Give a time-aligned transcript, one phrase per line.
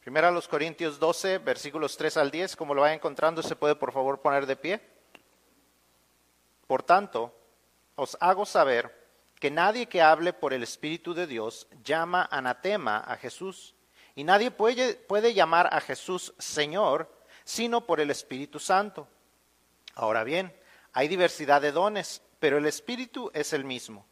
[0.00, 3.74] Primero a los Corintios 12, versículos 3 al 10, como lo vaya encontrando, se puede
[3.74, 4.80] por favor poner de pie.
[6.66, 7.34] Por tanto,
[7.96, 8.98] os hago saber
[9.38, 13.74] que nadie que hable por el Espíritu de Dios llama anatema a Jesús,
[14.14, 17.10] y nadie puede, puede llamar a Jesús Señor,
[17.44, 19.06] sino por el Espíritu Santo.
[19.94, 20.54] Ahora bien,
[20.92, 24.06] hay diversidad de dones, pero el Espíritu es el mismo.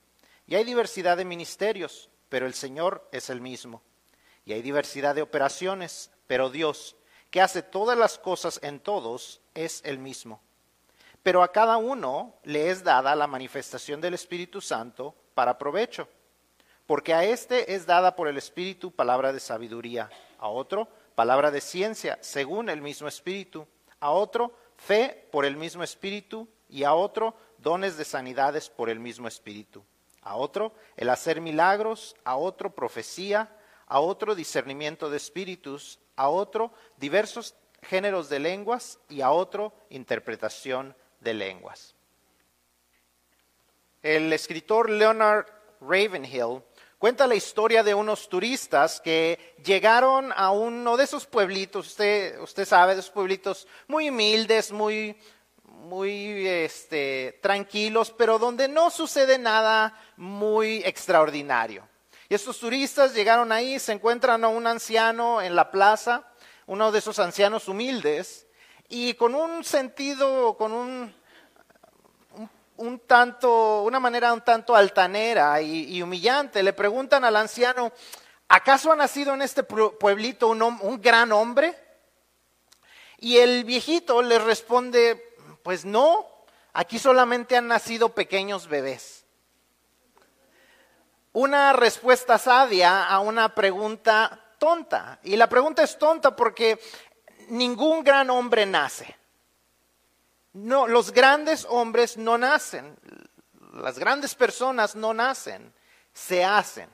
[0.46, 3.82] Y hay diversidad de ministerios, pero el Señor es el mismo.
[4.48, 6.96] Y hay diversidad de operaciones, pero Dios,
[7.30, 10.40] que hace todas las cosas en todos, es el mismo.
[11.22, 16.08] Pero a cada uno le es dada la manifestación del Espíritu Santo para provecho.
[16.86, 21.60] Porque a éste es dada por el Espíritu palabra de sabiduría, a otro palabra de
[21.60, 23.68] ciencia, según el mismo Espíritu,
[24.00, 28.98] a otro fe por el mismo Espíritu y a otro dones de sanidades por el
[28.98, 29.84] mismo Espíritu,
[30.22, 33.54] a otro el hacer milagros, a otro profecía,
[33.88, 40.94] a otro discernimiento de espíritus, a otro diversos géneros de lenguas y a otro interpretación
[41.20, 41.94] de lenguas.
[44.02, 45.46] El escritor Leonard
[45.80, 46.62] Ravenhill
[46.98, 52.64] cuenta la historia de unos turistas que llegaron a uno de esos pueblitos, usted, usted
[52.64, 55.16] sabe, de esos pueblitos muy humildes, muy,
[55.62, 61.88] muy este, tranquilos, pero donde no sucede nada muy extraordinario.
[62.30, 66.24] Y estos turistas llegaron ahí, se encuentran a un anciano en la plaza,
[66.66, 68.46] uno de esos ancianos humildes,
[68.90, 71.14] y con un sentido, con un,
[72.76, 77.92] un, tanto, una manera un tanto altanera y, humillante, le preguntan al anciano,
[78.46, 81.74] ¿acaso ha nacido en este pueblito un, un gran hombre?
[83.16, 86.26] Y el viejito le responde, pues no,
[86.74, 89.17] aquí solamente han nacido pequeños bebés
[91.38, 95.20] una respuesta sabia a una pregunta tonta.
[95.22, 96.80] Y la pregunta es tonta porque
[97.48, 99.16] ningún gran hombre nace.
[100.52, 102.98] No, los grandes hombres no nacen.
[103.74, 105.72] Las grandes personas no nacen,
[106.12, 106.90] se hacen.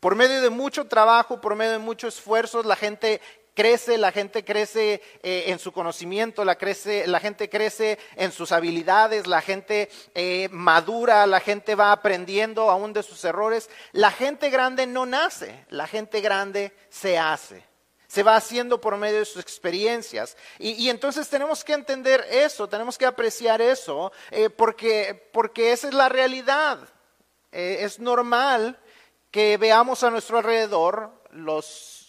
[0.00, 3.20] Por medio de mucho trabajo, por medio de mucho esfuerzo, la gente
[3.54, 8.52] crece, la gente crece eh, en su conocimiento, la, crece, la, gente crece en sus
[8.52, 13.68] habilidades, la gente eh, madura, la gente va aprendiendo aún de sus errores.
[13.92, 17.64] La gente grande no nace, la gente grande se hace.
[18.06, 20.36] Se va haciendo por medio de sus experiencias.
[20.58, 25.94] Y, entonces tenemos que entender eso, tenemos que apreciar eso, eh, porque, porque esa es
[25.94, 26.78] la realidad.
[27.52, 28.78] es normal
[29.30, 32.01] que veamos a nuestro alrededor los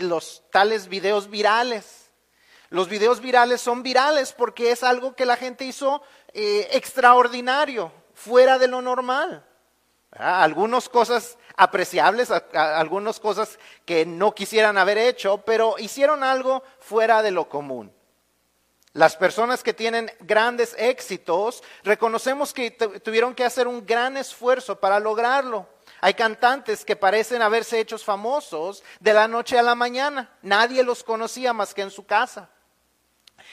[0.00, 2.10] los tales videos virales.
[2.70, 6.02] Los videos virales son virales porque es algo que la gente hizo
[6.32, 9.44] eh, extraordinario, fuera de lo normal.
[10.12, 17.30] Algunas cosas apreciables, algunas cosas que no quisieran haber hecho, pero hicieron algo fuera de
[17.30, 17.92] lo común.
[18.94, 25.00] Las personas que tienen grandes éxitos, reconocemos que tuvieron que hacer un gran esfuerzo para
[25.00, 25.66] lograrlo.
[26.04, 30.36] Hay cantantes que parecen haberse hecho famosos de la noche a la mañana.
[30.42, 32.50] Nadie los conocía más que en su casa.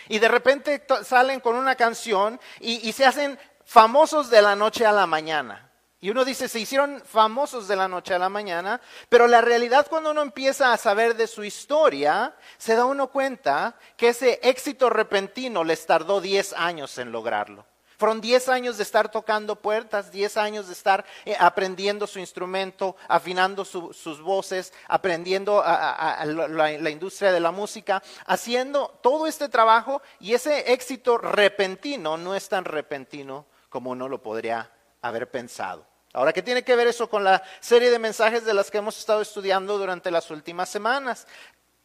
[0.07, 4.91] Y de repente salen con una canción y, se hacen famosos de la noche a
[4.91, 5.69] la mañana.
[6.01, 9.85] Y uno dice, se hicieron famosos de la noche a la mañana, pero la realidad
[9.87, 14.89] cuando uno empieza a saber de su historia, se da uno cuenta que ese éxito
[14.89, 17.67] repentino les tardó 10 años en lograrlo.
[17.99, 22.95] Fueron 10 años de estar tocando puertas, 10 años de estar eh, aprendiendo su instrumento,
[23.09, 30.71] afinando sus voces, aprendiendo la, industria de la música, haciendo todo este trabajo y ese
[30.71, 34.71] éxito repentino no es tan repentino como uno lo podría
[35.01, 35.85] haber pensado.
[36.13, 38.97] Ahora, ¿qué tiene que ver eso con la serie de mensajes de las que hemos
[38.97, 41.27] estado estudiando durante las últimas semanas?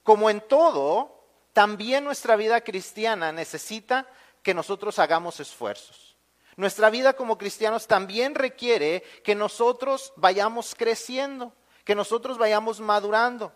[0.04, 4.06] Como en todo, también nuestra vida cristiana necesita
[4.44, 6.16] que nosotros hagamos esfuerzos.
[6.56, 11.52] Nuestra vida como cristianos también requiere que nosotros vayamos creciendo,
[11.84, 13.52] que nosotros vayamos madurando.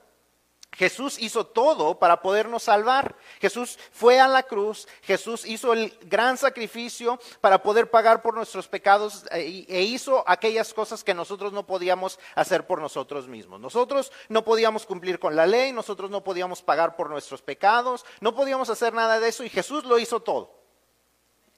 [0.73, 3.17] Jesús hizo todo para podernos salvar.
[3.41, 8.69] Jesús fue a la cruz, Jesús hizo el gran sacrificio para poder pagar por nuestros
[8.69, 13.61] pecados e, e hizo aquellas cosas que nosotros no podíamos hacer por nosotros mismos.
[13.61, 18.35] Nosotros no podíamos cumplir con la ley, nosotros no podíamos pagar por nuestros pecados, no
[18.35, 20.58] podíamos hacer nada de eso y Jesús lo hizo todo.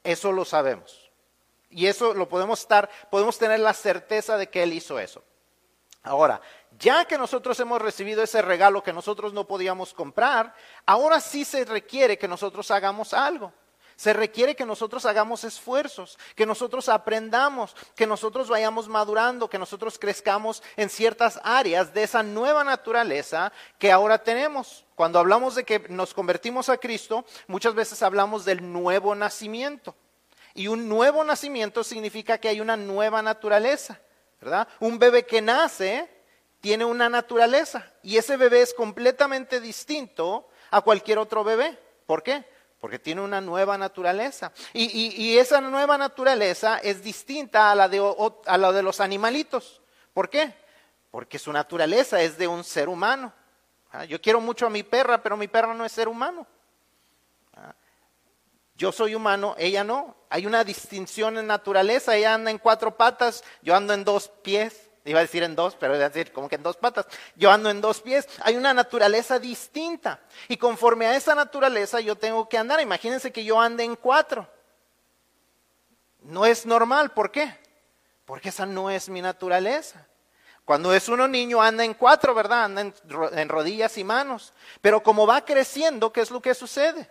[0.05, 1.11] Eso lo sabemos.
[1.71, 5.23] Y eso lo podemos estar, podemos tener la certeza de que Él hizo eso.
[6.03, 6.41] Ahora,
[6.79, 10.55] ya que nosotros hemos recibido ese regalo que nosotros no podíamos comprar,
[10.87, 13.53] ahora sí se requiere que nosotros hagamos algo.
[14.01, 19.99] Se requiere que nosotros hagamos esfuerzos, que nosotros aprendamos, que nosotros vayamos madurando, que nosotros
[19.99, 24.87] crezcamos en ciertas áreas de esa nueva naturaleza que ahora tenemos.
[24.95, 29.95] Cuando hablamos de que nos convertimos a Cristo, muchas veces hablamos del nuevo nacimiento.
[30.55, 34.01] Y un nuevo nacimiento significa que hay una nueva naturaleza,
[34.41, 34.67] ¿verdad?
[34.79, 36.09] Un bebé que nace
[36.63, 41.79] tiene una naturaleza y ese bebé es completamente distinto a cualquier otro bebé.
[42.07, 42.47] ¿Por qué?
[42.81, 44.53] Porque tiene una nueva naturaleza.
[44.73, 48.03] Y, esa nueva naturaleza es distinta a la, de,
[48.47, 49.83] a la de los animalitos.
[50.15, 50.55] ¿Por qué?
[51.11, 53.33] Porque su naturaleza es de un ser humano.
[53.93, 56.47] Ah, yo quiero mucho a mi perra, pero mi perra no es ser humano.
[57.55, 57.75] Ah,
[58.77, 60.17] yo soy humano, ella no.
[60.31, 62.17] Hay una distinción en naturaleza.
[62.17, 64.90] Ella anda en cuatro patas, yo ando en dos pies.
[65.05, 67.07] Iba a decir en dos, pero iba a decir como que en dos patas.
[67.35, 68.29] Yo ando en dos pies.
[68.43, 70.21] Hay una naturaleza distinta.
[70.49, 72.81] Y conforme a esa naturaleza yo tengo que andar.
[72.81, 74.47] Imagínense que yo ande en cuatro.
[76.21, 77.13] No es normal.
[77.13, 77.59] ¿Por qué?
[78.27, 80.07] Porque esa no es mi naturaleza.
[80.67, 82.65] Cuando es uno niño anda en cuatro, ¿verdad?
[82.65, 82.95] Anda en,
[83.33, 84.53] en rodillas y manos.
[84.83, 87.11] Pero como va creciendo, ¿qué es lo que sucede?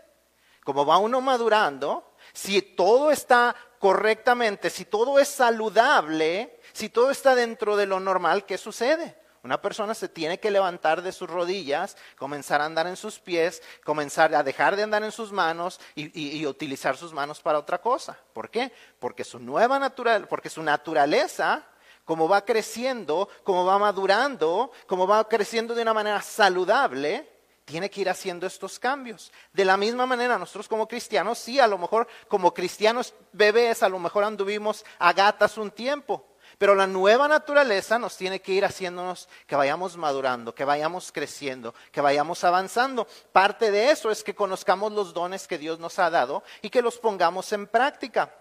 [0.64, 7.36] Como va uno madurando, si todo está correctamente, si todo es saludable, si todo está
[7.36, 9.14] dentro de lo normal, ¿qué sucede?
[9.44, 13.62] Una persona se tiene que levantar de sus rodillas, comenzar a andar en sus pies,
[13.84, 18.18] comenzar a dejar de andar en sus manos y, utilizar sus manos para otra cosa.
[18.32, 18.72] ¿Por qué?
[18.98, 21.66] Porque su nueva natural, porque su naturaleza,
[22.06, 27.30] como va creciendo, como va madurando, como va creciendo de una manera saludable,
[27.66, 29.34] tiene que ir haciendo estos cambios.
[29.52, 33.90] De la misma manera, nosotros como cristianos, sí, a lo mejor como cristianos bebés, a
[33.90, 36.29] lo mejor anduvimos a gatas un tiempo,
[36.60, 41.74] pero la nueva naturaleza nos tiene que ir haciéndonos que vayamos madurando, que vayamos creciendo,
[41.90, 43.08] que vayamos avanzando.
[43.32, 46.82] Parte de eso es que conozcamos los dones que Dios nos ha dado y que
[46.82, 48.36] los pongamos en práctica.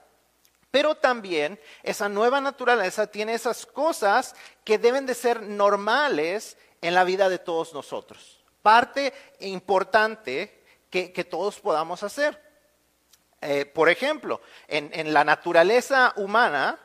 [0.73, 4.35] Pero también esa nueva naturaleza tiene esas cosas
[4.65, 8.44] que deben de ser normales en la vida de todos nosotros.
[8.62, 12.43] Parte importante que, todos podamos hacer.
[13.41, 16.81] Eh, por ejemplo, en la naturaleza humana,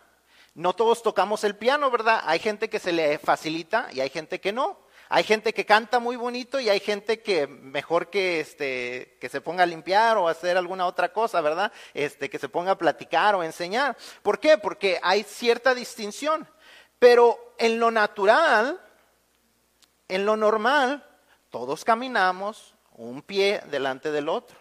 [0.55, 2.21] no todos tocamos el piano, ¿verdad?
[2.25, 4.77] Hay gente que se le facilita y hay gente que no.
[5.09, 9.41] Hay gente que canta muy bonito y hay gente que mejor que este que se
[9.41, 11.71] ponga a limpiar o hacer alguna otra cosa, ¿verdad?
[11.94, 13.97] Este que se ponga a platicar o enseñar.
[14.21, 14.57] ¿Por qué?
[14.57, 16.47] Porque hay cierta distinción.
[16.99, 18.79] Pero en lo natural,
[20.07, 21.06] en lo normal,
[21.49, 24.57] todos caminamos un pie delante del otro.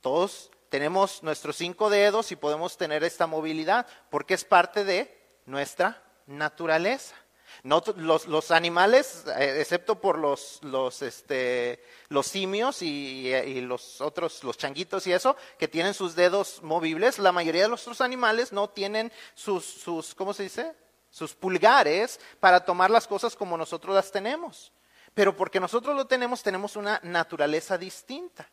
[0.00, 5.16] Todos tenemos nuestros cinco dedos y podemos tener esta movilidad porque es parte de
[5.46, 7.14] nuestra naturaleza.
[7.62, 15.06] los, animales, eh, excepto por los, los, este, los simios y, los otros, los changuitos
[15.06, 19.12] y eso, que tienen sus dedos movibles, la mayoría de los otros animales no tienen
[19.34, 20.74] sus, sus, ¿cómo se dice?
[21.10, 24.72] Sus pulgares para tomar las cosas como nosotros las tenemos.
[25.14, 28.50] Pero porque nosotros lo tenemos, tenemos una naturaleza distinta.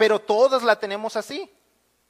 [0.00, 1.52] Pero todas la tenemos así.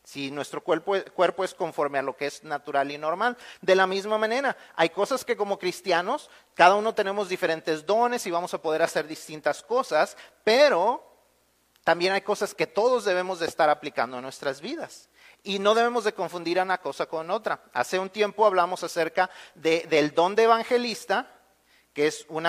[0.05, 3.37] Si nuestro cuerpo, cuerpo, es conforme a lo que es natural y normal.
[3.63, 8.31] De la misma manera, hay cosas que como cristianos, cada uno tenemos diferentes dones y
[8.31, 11.05] vamos a poder hacer distintas cosas, pero
[11.83, 15.09] también hay cosas que todos debemos de estar aplicando en nuestras vidas.
[15.43, 17.61] Y no debemos de confundir una cosa con otra.
[17.73, 21.29] Hace un tiempo hablamos acerca del don de evangelista,
[21.93, 22.45] que es un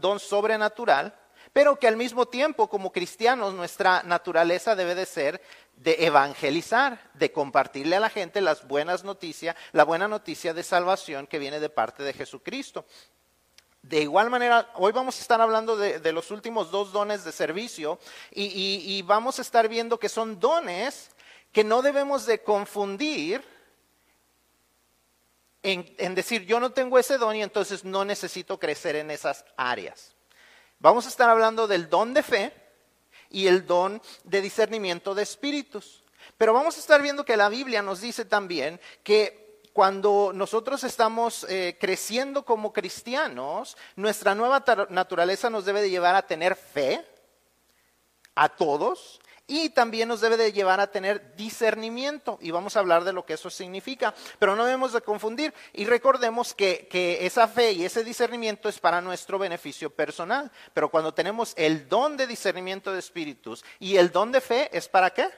[0.00, 1.18] don sobrenatural,
[1.54, 5.40] pero que al mismo tiempo como cristianos nuestra naturaleza debe de ser
[5.76, 11.28] de evangelizar, de compartirle a la gente las buenas noticias, la buena noticia de salvación
[11.28, 12.84] que viene de parte de Jesucristo.
[13.82, 18.00] De igual manera, hoy vamos a estar hablando de, los últimos dos dones de servicio
[18.32, 21.10] y, vamos a estar viendo que son dones
[21.52, 23.44] que no debemos de confundir
[25.62, 30.13] en decir yo no tengo ese don y entonces no necesito crecer en esas áreas.
[30.78, 32.52] Vamos a estar hablando del don de fe
[33.30, 36.04] y el don de discernimiento de espíritus.
[36.36, 41.44] Pero vamos a estar viendo que la Biblia nos dice también que cuando nosotros estamos
[41.48, 47.04] eh, creciendo como cristianos, nuestra nueva naturaleza nos debe de llevar a tener fe
[48.36, 53.04] a todos, y también nos debe de llevar a tener discernimiento y vamos a hablar
[53.04, 57.46] de lo que eso significa, pero no debemos de confundir y recordemos que, que, esa
[57.46, 62.26] fe y ese discernimiento es para nuestro beneficio personal, pero cuando tenemos el don de
[62.26, 65.28] discernimiento de espíritus y el don de fe es para qué?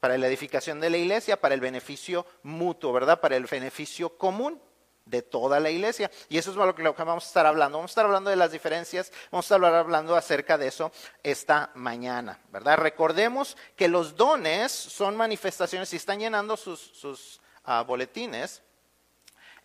[0.00, 3.20] Para la edificación de la iglesia, para el beneficio mutuo, ¿verdad?
[3.20, 4.60] Para el beneficio común.
[5.06, 6.10] De toda la iglesia.
[6.28, 7.78] Y eso es lo que, vamos a estar hablando.
[7.78, 11.70] Vamos a estar hablando de las diferencias, vamos a estar hablando acerca de eso esta
[11.74, 12.76] mañana, ¿verdad?
[12.76, 18.62] Recordemos que los dones son manifestaciones, si están llenando sus, ah, boletines,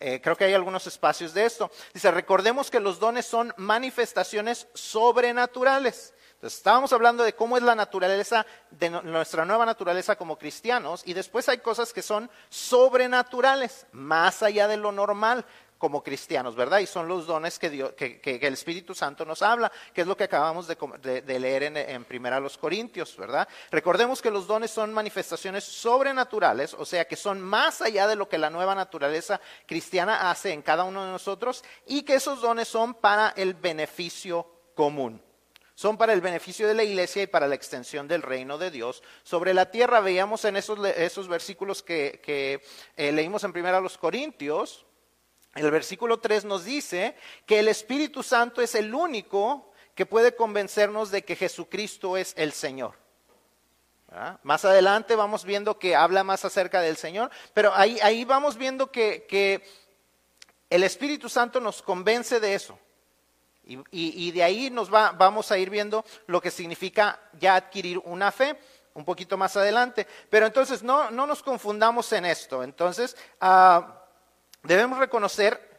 [0.00, 1.70] eh, creo que hay algunos espacios de esto.
[1.94, 6.12] Dice, recordemos que los dones son manifestaciones sobrenaturales.
[6.42, 11.14] Entonces, estábamos hablando de cómo es la naturaleza, de nuestra nueva naturaleza como cristianos, y
[11.14, 15.46] después hay cosas que son sobrenaturales, más allá de lo normal
[15.78, 16.80] como cristianos, ¿verdad?
[16.80, 17.68] Y son los dones que,
[18.42, 22.40] el Espíritu Santo nos habla, que es lo que acabamos de, leer en, en Primera
[22.40, 23.46] los Corintios, ¿verdad?
[23.70, 28.28] Recordemos que los dones son manifestaciones sobrenaturales, o sea, que son más allá de lo
[28.28, 32.66] que la nueva naturaleza cristiana hace en cada uno de nosotros, y que esos dones
[32.66, 34.44] son para el beneficio
[34.74, 35.22] común
[35.82, 39.02] son para el beneficio de la iglesia y para la extensión del reino de Dios
[39.24, 39.98] sobre la tierra.
[39.98, 42.62] Veíamos en esos, esos versículos que,
[42.96, 44.86] eh, leímos en primera los Corintios,
[45.56, 51.10] el versículo 3 nos dice que el Espíritu Santo es el único que puede convencernos
[51.10, 52.94] de que Jesucristo es el Señor.
[54.44, 58.92] Más adelante vamos viendo que habla más acerca del Señor, pero ahí, ahí vamos viendo
[58.92, 59.64] que, que
[60.70, 62.78] el Espíritu Santo nos convence de eso.
[63.64, 68.32] Y, de ahí nos va, vamos a ir viendo lo que significa ya adquirir una
[68.32, 68.58] fe
[68.94, 70.06] un poquito más adelante.
[70.28, 72.62] Pero entonces no, no nos confundamos en esto.
[72.62, 74.02] Entonces ah,
[74.62, 75.70] debemos reconocer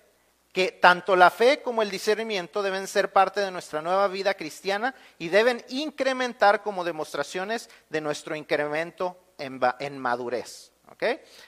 [0.53, 4.95] que tanto la fe como el discernimiento deben ser parte de nuestra nueva vida cristiana
[5.17, 10.73] y deben incrementar como demostraciones de nuestro incremento en, en madurez.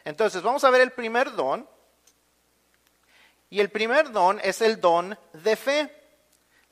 [0.03, 1.67] Entonces vamos a ver el primer don.
[3.49, 6.04] Y el primer don es el don de fe.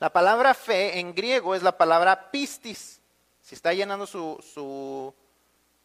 [0.04, 3.00] La palabra fe en griego es la palabra pistis.
[3.42, 5.14] Si está llenando su,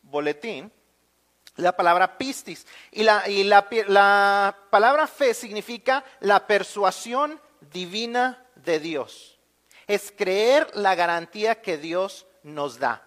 [0.02, 0.72] boletín,
[1.54, 2.66] la palabra pistis.
[2.90, 9.38] Y, la, y la, palabra fe significa la persuasión divina de Dios.
[9.87, 13.06] Es creer la garantía que Dios nos da.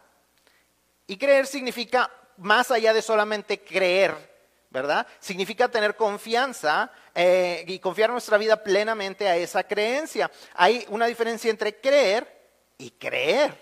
[1.08, 4.31] Y creer significa más allá de solamente creer,
[4.72, 5.06] ¿verdad?
[5.20, 10.32] Significa tener confianza eh, y confiar nuestra vida plenamente a esa creencia.
[10.56, 12.42] Hay una diferencia entre creer
[12.78, 13.56] y creer.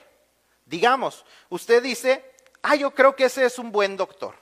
[0.65, 2.23] Digamos, usted dice,
[2.61, 4.35] ah, yo creo que ese es un buen doctor.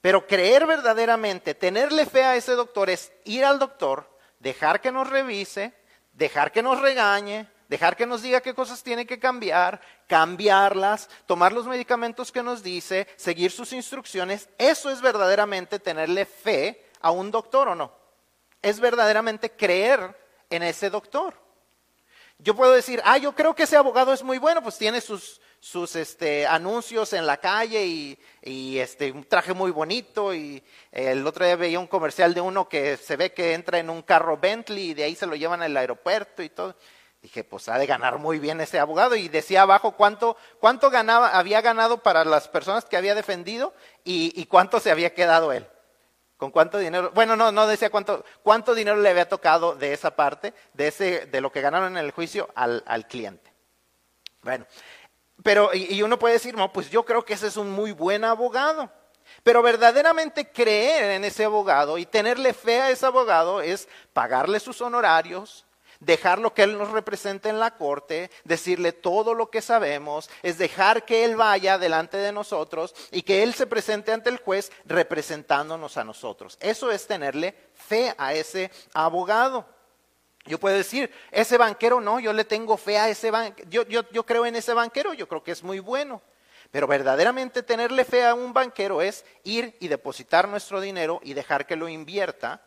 [0.00, 5.08] Pero creer verdaderamente, tenerle fe a ese doctor es ir al doctor, dejar que nos
[5.08, 5.74] revise,
[6.12, 11.52] dejar que nos regañe, dejar que nos diga qué cosas tiene que cambiar, cambiarlas, tomar
[11.52, 17.30] los medicamentos que nos dice, seguir sus instrucciones, eso es verdaderamente tenerle fe a un
[17.30, 17.92] doctor o no.
[18.62, 20.16] Es verdaderamente creer
[20.50, 21.34] en ese doctor.
[22.38, 25.40] Yo puedo decir, ah, yo creo que ese abogado es muy bueno, pues tiene sus,
[25.60, 30.34] sus este, anuncios en la calle y, y, este, un traje muy bonito.
[30.34, 33.88] Y el otro día veía un comercial de uno que se ve que entra en
[33.88, 36.76] un carro Bentley y de ahí se lo llevan al aeropuerto y todo.
[37.24, 39.16] Dije, pues ha de ganar muy bien ese abogado.
[39.16, 43.72] Y decía abajo cuánto, cuánto ganaba, había ganado para las personas que había defendido
[44.04, 45.66] y, cuánto se había quedado él.
[46.36, 47.12] ¿Con cuánto dinero?
[47.14, 51.24] Bueno, no, no decía cuánto, cuánto dinero le había tocado de esa parte, de, ese,
[51.24, 53.50] de lo que ganaron en el juicio al, al cliente.
[54.42, 54.66] Bueno,
[55.42, 57.92] pero, y, y uno puede decir, no, pues yo creo que ese es un muy
[57.92, 58.92] buen abogado.
[59.42, 64.82] Pero verdaderamente creer en ese abogado y tenerle fe a ese abogado es pagarle sus
[64.82, 65.64] honorarios,
[66.04, 71.04] dejarlo que Él nos represente en la corte, decirle todo lo que sabemos, es dejar
[71.04, 75.96] que Él vaya delante de nosotros y que Él se presente ante el juez representándonos
[75.96, 76.56] a nosotros.
[76.60, 79.66] Eso es tenerle fe a ese abogado.
[80.46, 84.02] Yo puedo decir, ese banquero no, yo le tengo fe a ese banquero, yo, yo,
[84.10, 86.20] yo creo en ese banquero, yo creo que es muy bueno.
[86.70, 91.66] Pero verdaderamente tenerle fe a un banquero es ir y depositar nuestro dinero y dejar
[91.66, 92.62] que lo invierta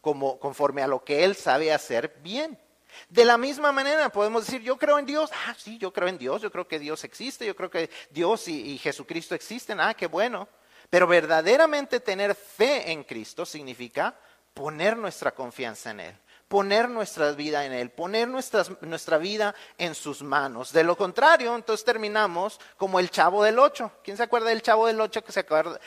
[0.00, 2.58] como, conforme a lo que él sabe hacer bien.
[3.08, 6.18] De la misma manera podemos decir, yo creo en Dios, ah, sí, yo creo en
[6.18, 10.06] Dios, yo creo que Dios existe, yo creo que Dios y, Jesucristo existen, ah, qué
[10.06, 10.48] bueno.
[10.90, 14.14] Pero verdaderamente tener fe en Cristo significa
[14.54, 16.16] poner nuestra confianza en Él,
[16.48, 20.72] poner nuestra vida en Él, poner nuestra vida en sus manos.
[20.72, 23.92] De lo contrario, entonces terminamos como el chavo del ocho.
[24.02, 25.44] ¿Quién se acuerda del chavo del ocho que se,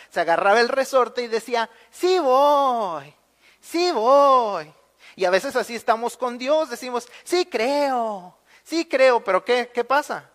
[0.10, 3.14] se agarraba el resorte y decía, sí voy,
[3.62, 4.74] sí voy?
[5.20, 9.84] Y a veces así estamos con Dios, decimos, sí creo, sí creo, pero ¿qué, qué
[9.84, 10.30] pasa?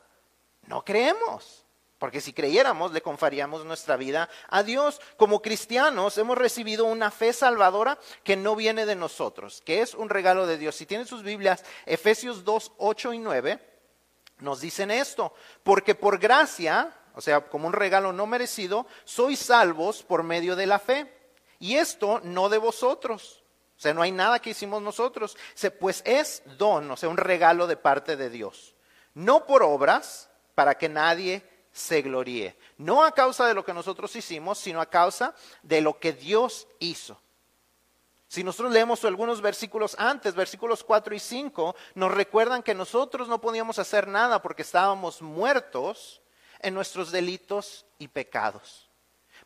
[0.66, 1.64] No creemos.
[1.96, 5.00] Porque si creyéramos, le confiaríamos nuestra vida a Dios.
[5.16, 10.10] Como cristianos hemos recibido una fe salvadora que no viene de nosotros, que es un
[10.10, 10.74] regalo de Dios.
[10.74, 13.58] Si tienen sus Biblias, Efesios 2, 8 y 9,
[14.40, 15.32] nos dicen esto.
[15.62, 20.66] Porque por gracia, o sea, como un regalo no merecido, sois salvos por medio de
[20.66, 21.10] la fe.
[21.58, 23.43] Y esto no de vosotros.
[23.76, 25.36] O sea, no hay nada que hicimos nosotros.
[25.80, 28.74] Pues es don, o sea, un regalo de parte de Dios.
[29.14, 32.56] No por obras, para que nadie se gloríe.
[32.78, 36.68] No a causa de lo que nosotros hicimos, sino a causa de lo que Dios
[36.78, 37.20] hizo.
[38.28, 43.40] Si nosotros leemos algunos versículos antes, versículos 4 y 5, nos recuerdan que nosotros no
[43.40, 46.20] podíamos hacer nada porque estábamos muertos
[46.60, 48.90] en nuestros delitos y pecados.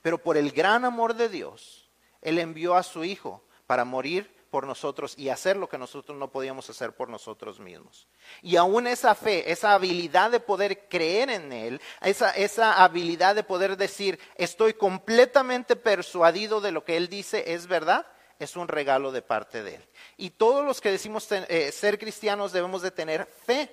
[0.01, 1.91] Pero por el gran amor de Dios,
[2.23, 6.33] Él envió a su Hijo para morir por nosotros y hacer lo que nosotros no
[6.33, 8.09] podíamos hacer por nosotros mismos.
[8.41, 13.45] Y aún esa fe, esa habilidad de poder creer en Él, esa, esa habilidad de
[13.45, 18.07] poder decir, estoy completamente persuadido de lo que Él dice es verdad,
[18.39, 19.85] es un regalo de parte de Él.
[20.17, 23.71] Y todos los que decimos eh, ser cristianos debemos de tener fe,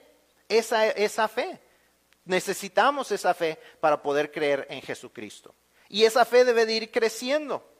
[0.49, 1.57] esa, esa fe.
[2.25, 5.55] Necesitamos esa fe para poder creer en Jesucristo.
[5.87, 7.74] Y esa fe debe de ir creciendo.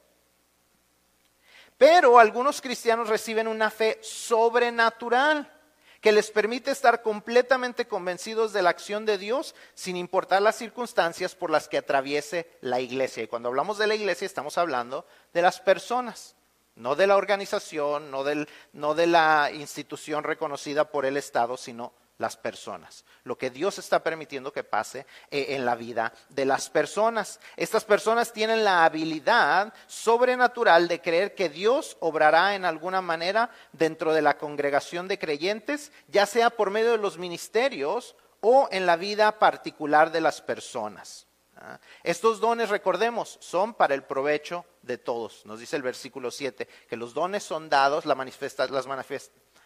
[1.77, 5.51] Pero algunos cristianos reciben una fe sobrenatural
[6.00, 11.34] que les permite estar completamente convencidos de la acción de Dios sin importar las circunstancias
[11.34, 13.24] por las que atraviese la iglesia.
[13.24, 16.36] Y cuando hablamos de la iglesia estamos hablando de las personas,
[16.75, 21.91] no de la organización, no, del, no de la institución reconocida por el Estado, sino
[22.18, 26.70] las personas, lo que Dios está permitiendo que pase eh, en la vida de las
[26.70, 27.40] personas.
[27.58, 34.14] Estas personas tienen la habilidad sobrenatural de creer que Dios obrará en alguna manera dentro
[34.14, 38.96] de la congregación de creyentes, ya sea por medio de los ministerios o en la
[38.96, 41.28] vida particular de las personas.
[41.58, 41.80] ¿ah?
[42.04, 45.46] Estos dones, recordemos, son para el provecho de todos.
[45.46, 48.86] Nos dice el versículo 7, que los dones son dados, las manifestaciones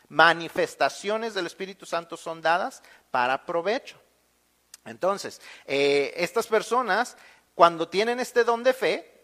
[0.09, 3.99] manifestaciones del Espíritu Santo son dadas para provecho.
[4.85, 7.15] Entonces, eh, estas personas,
[7.55, 9.19] cuando tienen este don de fe,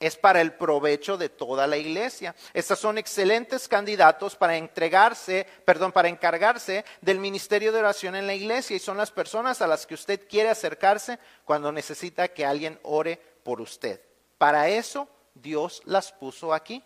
[0.00, 2.34] es para el provecho de toda la iglesia.
[2.54, 8.34] Estas son excelentes candidatos para entregarse, perdón, para encargarse del ministerio de oración en la
[8.34, 12.78] iglesia y son las personas a las que usted quiere acercarse cuando necesita que alguien
[12.84, 14.00] ore por usted.
[14.38, 16.84] Para eso Dios las puso aquí.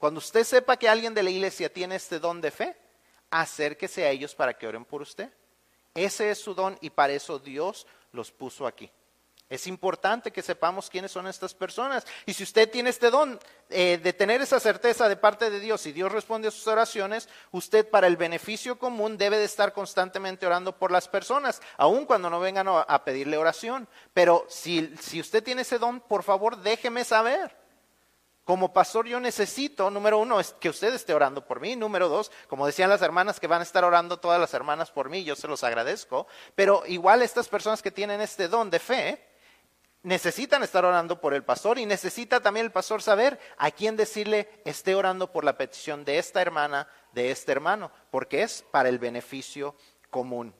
[0.00, 2.74] Cuando usted sepa que alguien de la iglesia tiene este don de fe,
[3.28, 5.30] acérquese a ellos para que oren por usted.
[5.92, 8.90] Ese es su don y para eso Dios los puso aquí.
[9.50, 12.06] Es importante que sepamos quiénes son estas personas.
[12.24, 15.84] Y si usted tiene este don eh, de tener esa certeza de parte de Dios
[15.84, 20.46] y Dios responde a sus oraciones, usted para el beneficio común debe de estar constantemente
[20.46, 23.86] orando por las personas, aun cuando no vengan a, pedirle oración.
[24.14, 27.59] Pero si, si usted tiene ese don, por favor déjeme saber.
[28.50, 31.76] Como pastor yo necesito, número uno, es que usted esté orando por mí.
[31.76, 35.08] Número dos, como decían las hermanas que van a estar orando todas las hermanas por
[35.08, 36.26] mí, yo se los agradezco.
[36.56, 39.24] Pero igual estas personas que tienen este don de fe,
[40.02, 44.50] necesitan estar orando por el pastor y necesita también el pastor saber a quién decirle
[44.64, 48.98] esté orando por la petición de esta hermana, de este hermano, porque es para el
[48.98, 49.76] beneficio
[50.10, 50.52] común.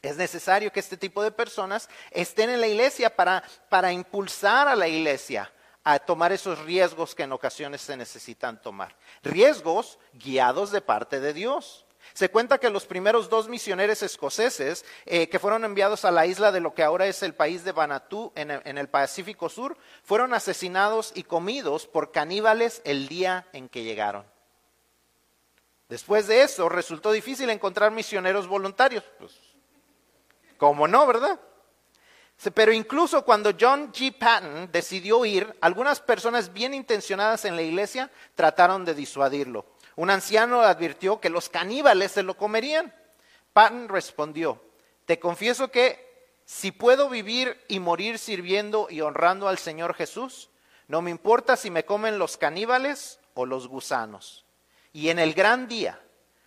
[0.00, 4.76] Es necesario que este tipo de personas estén en la iglesia para, para impulsar a
[4.76, 5.50] la iglesia
[5.84, 8.96] a tomar esos riesgos que en ocasiones se necesitan tomar.
[9.22, 11.86] Riesgos guiados de parte de Dios.
[12.12, 16.50] Se cuenta que los primeros dos misioneros escoceses eh, que fueron enviados a la isla
[16.50, 20.34] de lo que ahora es el país de Vanuatu en en el Pacífico Sur fueron
[20.34, 24.24] asesinados y comidos por caníbales el día en que llegaron.
[25.90, 29.04] Después de eso resultó difícil encontrar misioneros voluntarios.
[29.18, 29.36] Pues,
[30.56, 31.40] ¿Cómo no, verdad?
[32.54, 34.16] Pero incluso cuando John G.
[34.16, 39.66] Patton decidió ir, algunas personas bien intencionadas en la iglesia trataron de disuadirlo.
[39.96, 42.94] Un anciano advirtió que los caníbales se lo comerían.
[43.52, 44.62] Patton respondió,
[45.04, 50.48] te confieso que si puedo vivir y morir sirviendo y honrando al Señor Jesús,
[50.88, 54.46] no me importa si me comen los caníbales o los gusanos.
[54.92, 56.00] Y en el gran día,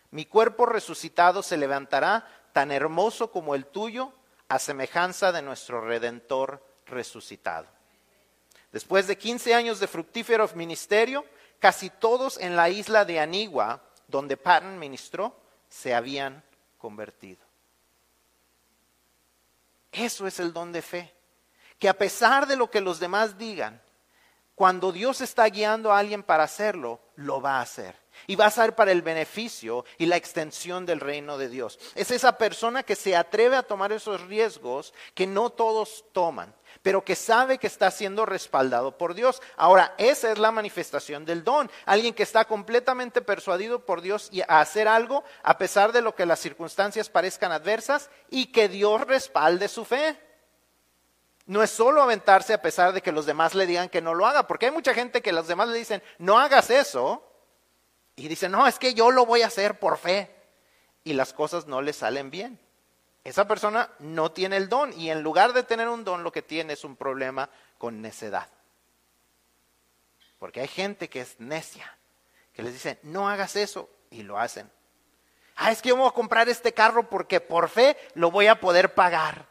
[0.09, 4.11] mi cuerpo resucitado se levantará tan hermoso como el tuyo
[4.53, 7.65] a semejanza de nuestro Redentor resucitado.
[8.71, 11.25] Después de 15 años de fructífero ministerio,
[11.57, 15.35] casi todos en la isla de Anigua, donde Patton ministró,
[15.69, 16.43] se habían
[16.77, 17.43] convertido.
[19.91, 21.11] Eso es el don de fe,
[21.79, 23.81] que a pesar de lo que los demás digan,
[24.53, 27.95] cuando Dios está guiando a alguien para hacerlo, lo va a hacer.
[28.27, 31.79] Y va a ser para el beneficio y la extensión del reino de Dios.
[31.95, 37.03] Es esa persona que se atreve a tomar esos riesgos que no todos toman, pero
[37.03, 39.41] que sabe que está siendo respaldado por Dios.
[39.57, 41.69] Ahora, esa es la manifestación del don.
[41.85, 46.15] Alguien que está completamente persuadido por Dios y a hacer algo a pesar de lo
[46.15, 50.17] que las circunstancias parezcan adversas y que Dios respalde su fe.
[51.45, 54.25] No es solo aventarse a pesar de que los demás le digan que no lo
[54.25, 57.21] haga, porque hay mucha gente que los demás le dicen, no hagas eso,
[58.15, 60.33] y dicen, no, es que yo lo voy a hacer por fe,
[61.03, 62.59] y las cosas no le salen bien.
[63.23, 66.41] Esa persona no tiene el don, y en lugar de tener un don, lo que
[66.41, 68.49] tiene es un problema con necedad.
[70.39, 71.97] Porque hay gente que es necia,
[72.53, 74.69] que les dice, no hagas eso, y lo hacen.
[75.55, 78.59] Ah, es que yo voy a comprar este carro porque por fe lo voy a
[78.59, 79.47] poder pagar.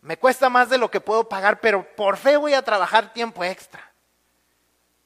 [0.00, 3.42] Me cuesta más de lo que puedo pagar, pero por fe voy a trabajar tiempo
[3.42, 3.93] extra.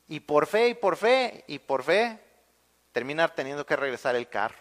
[0.08, 2.18] Y por fe y por fe y por fe
[2.92, 4.56] termina teniendo que regresar el carro.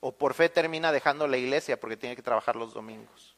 [0.00, 3.34] O por fe termina dejando la iglesia porque tiene que trabajar los domingos.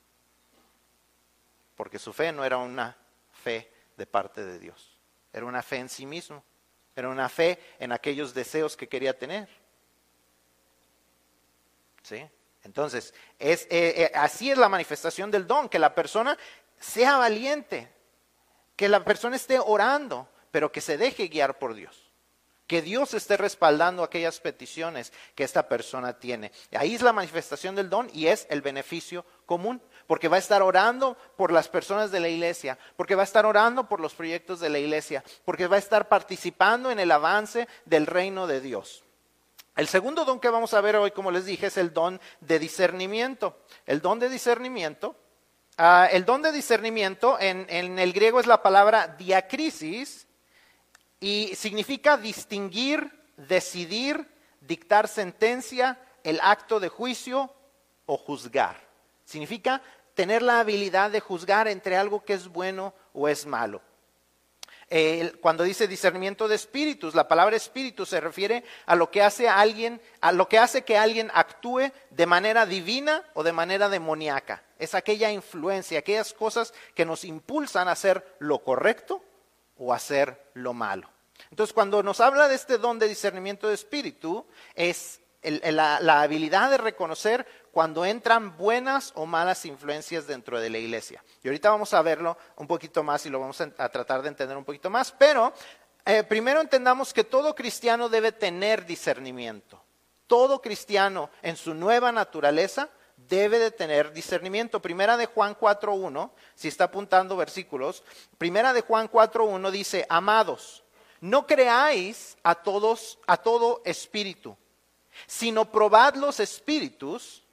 [1.77, 2.97] Porque su fe no era una
[3.33, 4.99] fe de parte de Dios.
[5.33, 6.43] Era una fe en sí mismo.
[6.95, 9.49] Era una fe en aquellos deseos que quería tener.
[12.03, 12.29] ¿Sí?
[12.65, 16.37] Entonces, es, eh, eh, así es la manifestación del don, que la persona
[16.79, 17.91] sea valiente,
[18.77, 22.11] que la persona esté orando, pero que se deje guiar por Dios.
[22.67, 26.53] Que Dios esté respaldando aquellas peticiones que esta persona tiene.
[26.73, 30.63] Ahí es la manifestación del don y es el beneficio común porque va a estar
[30.63, 34.61] orando por las personas de la iglesia, porque va a estar orando por los proyectos
[34.61, 39.05] de la iglesia, porque va a estar participando en el avance del reino de Dios.
[39.77, 42.59] El segundo don que vamos a ver hoy, como les dije, es el don de
[42.59, 43.57] discernimiento.
[43.87, 45.17] El don de discernimiento,
[45.77, 50.27] ah, el don de discernimiento en, en el griego es la palabra diacrisis
[51.21, 54.27] y significa distinguir, decidir,
[54.61, 57.53] dictar sentencia, el acto de juicio
[58.07, 58.77] o juzgar.
[59.25, 59.83] Significa
[60.15, 63.83] tener la habilidad de juzgar entre algo que es bueno o es malo.
[65.41, 69.61] cuando dice discernimiento de espíritus, la palabra espíritu se refiere a lo que hace a
[69.61, 74.65] alguien, a lo que hace que alguien actúe de manera divina o de manera demoníaca.
[74.81, 79.23] Es aquella influencia, aquellas cosas que nos impulsan a hacer lo correcto
[79.81, 81.09] o hacer lo malo.
[81.51, 86.77] Entonces, cuando nos habla de este don de discernimiento de espíritu, es la habilidad de
[86.77, 91.25] reconocer cuando entran buenas o malas influencias dentro de la iglesia.
[91.43, 94.57] Y ahorita vamos a verlo un poquito más y lo vamos a, tratar de entender
[94.57, 95.53] un poquito más, pero
[96.05, 99.83] eh, primero entendamos que todo cristiano debe tener discernimiento.
[100.27, 102.91] Todo cristiano en su nueva naturaleza
[103.29, 104.81] debe de tener discernimiento.
[104.81, 108.03] Primera de Juan 4.1, si está apuntando versículos,
[108.39, 110.83] primera de Juan 4.1 dice, amados,
[111.21, 114.57] no creáis a todos, a todo espíritu,
[115.27, 117.45] sino probad los espíritus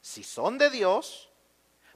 [0.00, 1.28] si son de Dios,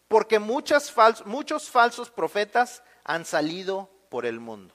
[0.09, 4.75] porque muchos falsos profetas han salido por el mundo.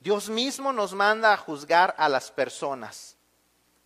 [0.00, 3.16] Dios mismo nos manda a juzgar a las personas.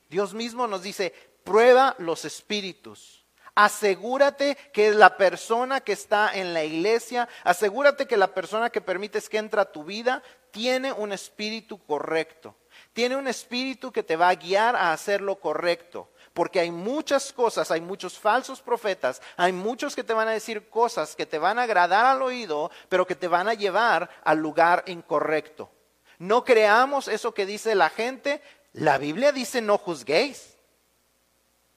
[0.08, 1.12] Dios mismo nos dice,
[1.44, 3.22] prueba los espíritus.
[3.54, 9.28] Asegúrate que la persona que está en la iglesia, asegúrate que la persona que permites
[9.28, 12.56] que entra a tu vida tiene un espíritu correcto.
[12.94, 16.08] Tiene un espíritu que te va a guiar a hacer lo correcto.
[16.32, 20.70] Porque hay muchas cosas, hay muchos falsos profetas, hay muchos que te van a decir
[20.70, 24.38] cosas que te van a agradar al oído, pero que te van a llevar al
[24.38, 25.70] lugar incorrecto.
[26.18, 28.40] No creamos eso que dice la gente.
[28.72, 30.51] La Biblia dice no juzguéis,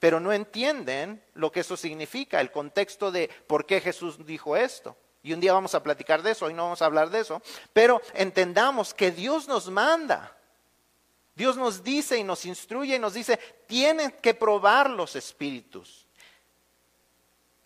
[0.06, 4.96] pero no entienden lo que eso significa, el contexto de por qué Jesús dijo esto.
[5.24, 7.42] Y un día vamos a platicar de eso, hoy no vamos a hablar de eso,
[7.74, 10.38] pero entendamos que Dios nos manda
[11.34, 16.06] Dios nos dice y nos instruye y nos dice, tienen que probar los espíritus.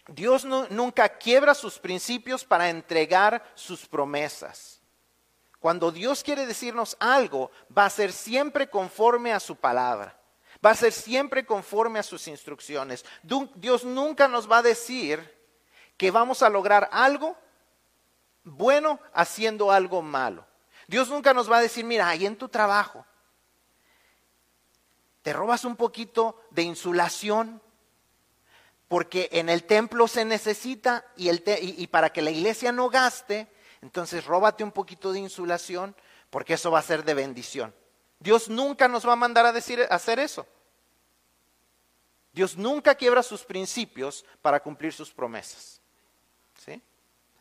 [0.08, 4.80] Dios nunca quiebra sus principios para entregar sus promesas.
[5.60, 10.19] Cuando Dios quiere decirnos algo, va a ser siempre conforme a su palabra.
[10.66, 13.06] Va a ser siempre conforme a sus instrucciones.
[13.56, 15.38] Dios nunca nos va a decir
[15.98, 17.38] que vamos a lograr algo
[18.44, 20.46] bueno haciendo algo malo.
[20.88, 23.06] Dios nunca nos va a decir, mira, ahí en tu trabajo,
[25.22, 27.62] te robas un poquito de insulación,
[28.88, 33.48] porque en el templo se necesita y, el y, para que la iglesia no gaste,
[33.82, 35.96] entonces róbate un poquito de insulación,
[36.30, 37.76] porque eso va a ser de bendición.
[38.20, 40.46] Dios nunca nos va a mandar a decir hacer eso.
[42.32, 45.82] Dios nunca quiebra sus principios para cumplir sus promesas.
[46.58, 46.82] ¿Sí?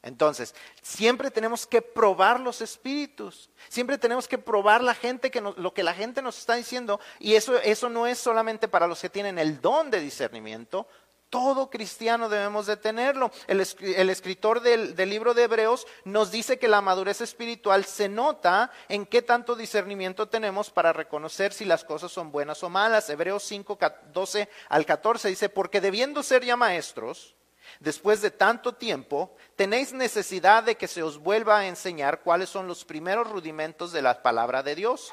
[0.02, 5.74] Entonces, siempre tenemos que probar los espíritus, siempre tenemos que probar la gente que lo
[5.74, 9.10] que la gente nos está diciendo, y eso, eso no es solamente para los que
[9.10, 10.86] tienen el don de discernimiento,
[11.30, 13.30] todo cristiano debemos de tenerlo.
[13.46, 18.70] El, escritor del, del, libro de Hebreos nos dice que la madurez espiritual se nota
[18.88, 23.10] en qué tanto discernimiento tenemos para reconocer si las cosas son buenas o malas.
[23.10, 23.78] Hebreos 5,
[24.12, 27.34] 12 al 14 dice, porque debiendo ser ya maestros,
[27.80, 32.66] Después de tanto tiempo, tenéis necesidad de que se os vuelva a enseñar cuáles son
[32.66, 35.12] los primeros rudimentos de la palabra de Dios.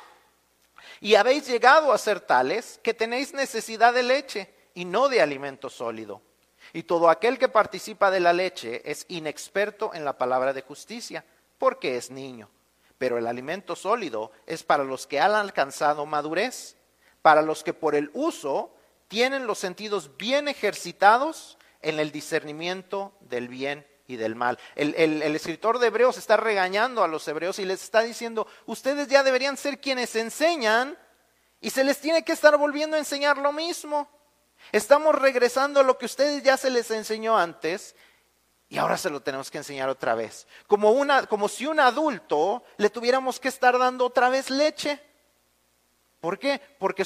[0.99, 5.69] Y habéis llegado a ser tales que tenéis necesidad de leche y no de alimento
[5.69, 6.21] sólido.
[6.73, 11.25] Y todo aquel que participa de la leche es inexperto en la palabra de justicia,
[11.57, 12.49] porque es niño.
[12.97, 16.75] Pero el alimento sólido es para los que han alcanzado madurez,
[17.21, 18.71] para los que por el uso
[19.07, 24.59] tienen los sentidos bien ejercitados en el discernimiento del bien y del mal.
[24.75, 29.23] El, escritor de Hebreos está regañando a los hebreos y les está diciendo, ustedes ya
[29.23, 30.97] deberían ser quienes enseñan
[31.61, 34.09] y se les tiene que estar volviendo a enseñar lo mismo.
[34.71, 37.95] Estamos regresando a lo que ustedes ya se les enseñó antes
[38.67, 40.47] y ahora se lo tenemos que enseñar otra vez.
[40.67, 45.01] Como, una, como si un adulto le tuviéramos que estar dando otra vez leche.
[46.19, 46.59] ¿Por qué?
[46.79, 47.03] Porque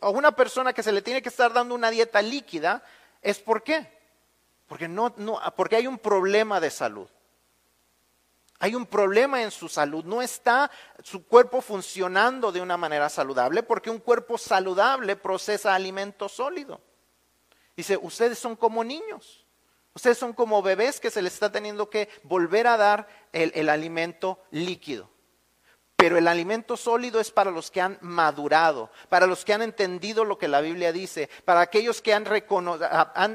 [0.00, 2.82] a una persona que se le tiene que estar dando una dieta líquida,
[3.22, 3.86] ¿Es por qué?
[4.66, 7.08] Porque, no, no, porque hay un problema de salud.
[8.62, 10.70] Hay un problema en su salud, no está
[11.02, 16.80] su cuerpo funcionando de una manera saludable porque un cuerpo saludable procesa alimento sólido.
[17.76, 19.44] Dice, ustedes son como niños,
[19.94, 24.38] ustedes son como bebés que se les está teniendo que volver a dar el alimento
[24.52, 25.10] líquido
[26.02, 30.24] pero el alimento sólido es para los que han madurado, para los que han entendido
[30.24, 32.26] lo que la Biblia dice, para aquellos que han,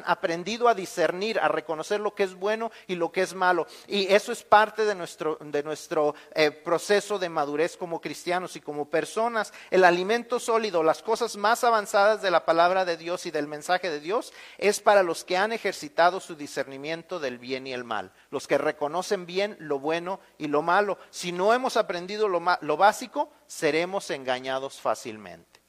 [0.05, 3.67] aprendido a discernir, a reconocer lo que es bueno y lo que es malo.
[3.87, 8.59] Y eso es parte de nuestro, de nuestro eh, proceso de madurez como cristianos y
[8.59, 9.53] como personas.
[9.71, 13.89] El alimento sólido, las cosas más avanzadas de la palabra de Dios y del mensaje
[13.89, 18.11] de Dios, es para los que han ejercitado su discernimiento del bien y el mal,
[18.29, 20.97] los que reconocen bien lo bueno y lo malo.
[21.11, 25.61] Si no hemos aprendido lo lo básico, seremos engañados fácilmente.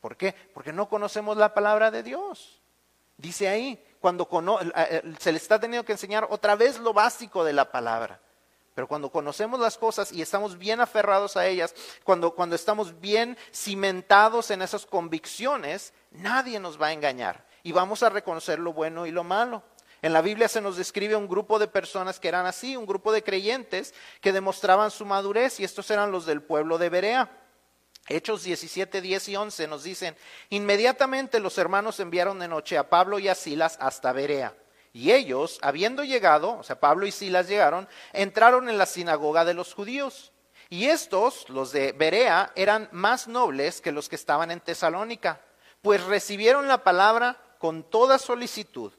[0.00, 0.34] ¿Por qué?
[0.54, 2.60] Porque no conocemos la palabra de Dios.
[3.16, 4.28] Dice ahí, cuando
[4.62, 8.20] eh, eh, se le está teniendo que enseñar otra vez lo básico de la palabra.
[8.74, 13.36] Pero cuando conocemos las cosas y estamos bien aferrados a ellas, cuando, cuando estamos bien
[13.52, 19.06] cimentados en esas convicciones, nadie nos va a engañar y vamos a reconocer lo bueno
[19.06, 19.62] y lo malo.
[20.02, 23.12] En la Biblia se nos describe un grupo de personas que eran así, un grupo
[23.12, 27.30] de creyentes que demostraban su madurez y estos eran los del pueblo de Berea.
[28.08, 30.16] Hechos 17, 10 y 11 nos dicen,
[30.48, 34.54] inmediatamente los hermanos enviaron de noche a Pablo y a Silas hasta Berea.
[34.92, 39.54] Y ellos, habiendo llegado, o sea, Pablo y Silas llegaron, entraron en la sinagoga de
[39.54, 40.32] los judíos.
[40.70, 45.40] Y estos, los de Berea, eran más nobles que los que estaban en Tesalónica,
[45.82, 48.92] pues recibieron la palabra con toda solicitud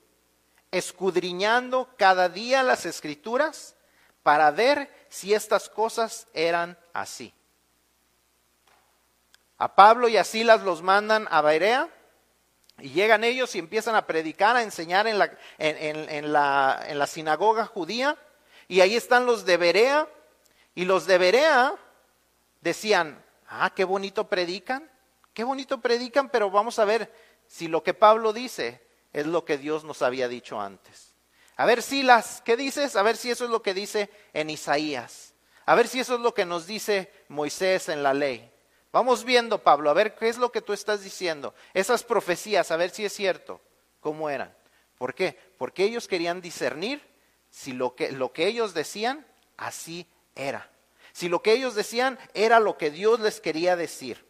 [0.71, 3.75] escudriñando cada día las escrituras
[4.23, 7.33] para ver si estas cosas eran así.
[9.57, 11.89] A Pablo y a Silas los mandan a Berea
[12.79, 17.07] y llegan ellos y empiezan a predicar, a enseñar en la, en, la, en la
[17.07, 18.17] sinagoga judía.
[18.67, 20.07] Y ahí están los de Berea.
[20.73, 21.75] Y los de Berea
[22.61, 24.89] decían, ah, qué bonito predican,
[25.33, 27.13] qué bonito predican, pero vamos a ver
[27.45, 28.81] si lo que Pablo dice
[29.13, 31.13] es lo que Dios nos había dicho antes.
[31.57, 32.95] A ver, Silas, ¿qué dices?
[32.95, 35.33] A ver si eso es lo que dice en Isaías.
[35.65, 38.51] A ver si eso es lo que nos dice Moisés en la ley.
[38.91, 41.53] Vamos viendo, Pablo, a ver qué es lo que tú estás diciendo.
[41.73, 43.61] Esas profecías, a ver si es cierto.
[43.99, 44.53] ¿Cómo eran?
[44.97, 45.37] ¿Por qué?
[45.57, 47.01] Porque ellos querían discernir
[47.49, 49.25] si lo que, lo que ellos decían,
[49.57, 50.69] así era.
[51.13, 54.25] Si lo que ellos decían era lo que Dios les quería decir.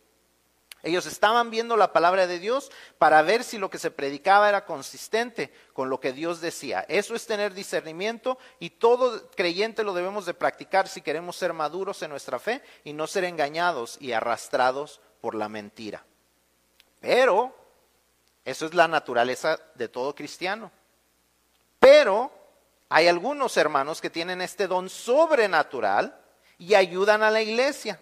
[0.83, 4.65] Ellos estaban viendo la palabra de Dios para ver si lo que se predicaba era
[4.65, 6.85] consistente con lo que Dios decía.
[6.87, 12.01] Eso es tener discernimiento y todo creyente lo debemos de practicar si queremos ser maduros
[12.01, 16.03] en nuestra fe y no ser engañados y arrastrados por la mentira.
[16.99, 17.55] Pero
[18.43, 20.71] eso es la naturaleza de todo cristiano.
[21.79, 22.31] Pero
[22.89, 26.19] hay algunos hermanos que tienen este don sobrenatural
[26.57, 28.01] y ayudan a la iglesia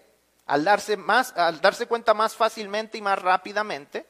[0.50, 4.04] al darse, más, al darse cuenta más fácilmente y más rápidamente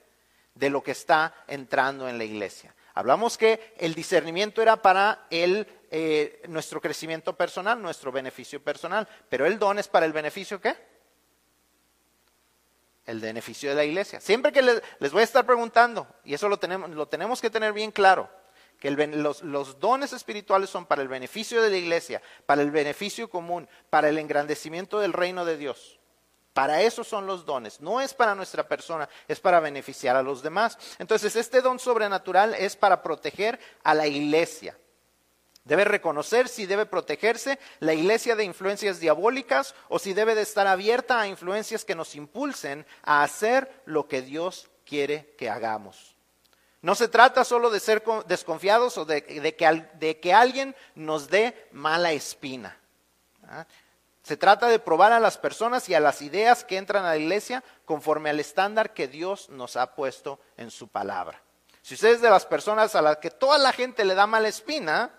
[0.55, 2.75] de lo que está entrando en la iglesia.
[2.95, 9.45] Hablamos que el discernimiento era para el, eh, nuestro crecimiento personal, nuestro beneficio personal, pero
[9.45, 10.75] el don es para el beneficio qué?
[13.05, 14.19] El beneficio de la iglesia.
[14.19, 17.51] Siempre que les, les voy a estar preguntando, y eso lo tenemos, lo tenemos que
[17.51, 18.31] tener bien claro,
[18.79, 23.29] que los, los, dones espirituales son para el beneficio de la iglesia, para el beneficio
[23.29, 26.00] común, para el engrandecimiento del reino de Dios.
[26.61, 27.81] Para eso son los dones.
[27.81, 30.77] No es para nuestra persona, es para beneficiar a los demás.
[30.99, 34.77] Entonces, este don sobrenatural es para proteger a la iglesia.
[35.65, 40.67] Debe reconocer si debe protegerse la iglesia de influencias diabólicas o si debe de estar
[40.67, 46.15] abierta a influencias que nos impulsen a hacer lo que Dios quiere que hagamos.
[46.83, 49.25] No se trata solo de ser desconfiados o de,
[50.21, 52.79] que, alguien nos dé mala espina.
[53.49, 53.67] ¿ah?
[54.31, 57.17] Se trata de probar a las personas y a las ideas que entran a la
[57.17, 61.43] iglesia conforme al estándar que Dios nos ha puesto en su palabra.
[61.83, 64.47] Si usted es de las personas a las que toda la gente le da mala
[64.47, 65.11] espina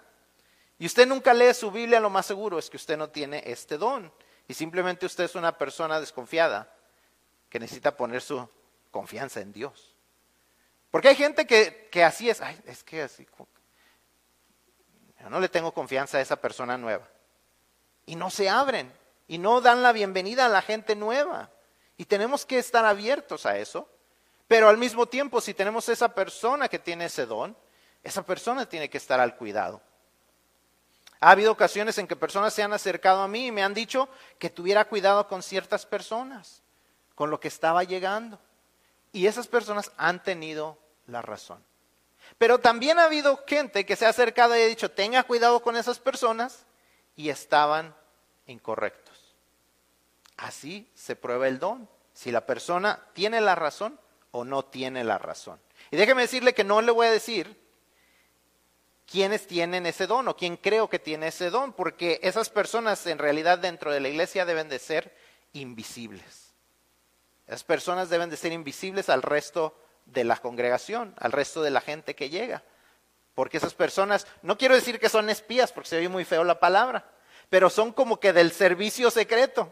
[0.80, 3.78] y usted nunca lee su Biblia, lo más seguro es que usted no tiene este
[3.78, 4.14] don
[4.48, 6.74] y simplemente usted es una persona desconfiada
[7.50, 8.48] que necesita poner su
[8.92, 9.94] confianza en Dios.
[10.90, 13.28] Porque hay gente que, que así es, Ay, es que así,
[15.20, 17.10] yo no le tengo confianza a esa persona nueva.
[18.06, 19.01] Y no se abren
[19.32, 21.50] y no dan la bienvenida a la gente nueva.
[21.96, 23.88] Y tenemos que estar abiertos a eso.
[24.46, 27.56] Pero al mismo tiempo, si tenemos esa persona que tiene ese don,
[28.04, 29.82] esa persona tiene que estar al cuidado.
[31.22, 34.10] Ha habido ocasiones en que personas se han acercado a mí y me han dicho
[34.38, 36.62] que tuviera cuidado con ciertas personas,
[37.16, 38.38] con lo que estaba llegando.
[39.14, 41.64] Y esas personas han tenido la razón.
[42.38, 45.78] Pero también ha habido gente que se ha acercado y ha dicho, tenga cuidado con
[45.78, 46.66] esas personas
[47.16, 47.96] y estaban
[48.46, 49.11] incorrectos.
[50.42, 54.00] Así se prueba el don, si la persona tiene la razón
[54.32, 55.60] o no tiene la razón.
[55.92, 57.62] Y déjeme decirle que no le voy a decir
[59.06, 63.20] quiénes tienen ese don o quién creo que tiene ese don, porque esas personas en
[63.20, 65.16] realidad dentro de la iglesia deben de ser
[65.54, 66.54] invisibles.
[67.46, 71.82] Esas personas deben de ser invisibles al resto de la congregación, al resto de la
[71.82, 72.64] gente que llega.
[73.36, 76.60] Porque esas personas, no quiero decir que son espías, porque se oye muy feo la
[76.60, 77.12] palabra,
[77.50, 79.72] pero son como que del servicio secreto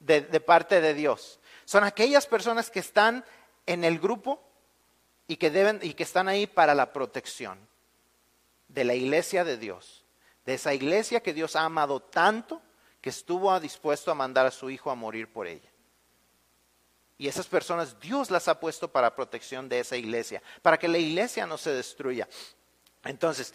[0.00, 1.38] de, parte de Dios.
[1.64, 3.24] Son aquellas personas que están
[3.66, 4.42] en el grupo
[5.28, 7.58] y que, deben, y que están ahí para la protección
[8.68, 10.04] de la iglesia de Dios,
[10.44, 12.60] de esa iglesia que Dios ha amado tanto
[13.00, 15.70] que estuvo dispuesto a mandar a su hijo a morir por ella.
[17.16, 20.98] Y esas personas Dios las ha puesto para protección de esa iglesia, para que la
[20.98, 22.28] iglesia no se destruya.
[23.04, 23.54] Entonces,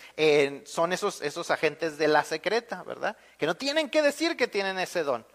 [0.65, 3.17] son esos, esos agentes de la secreta, ¿verdad?
[3.37, 5.25] Que no tienen que decir que tienen ese don,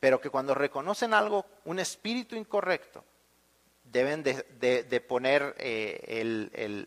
[0.00, 3.04] pero que cuando reconocen algo, un espíritu incorrecto,
[3.84, 6.86] deben de, poner eh,